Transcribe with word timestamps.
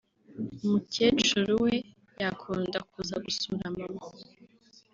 umukecuru 0.63 1.51
we 1.63 1.73
yakunda 2.21 2.77
kuza 2.89 3.15
gusura 3.25 3.63
Maman 3.75 3.95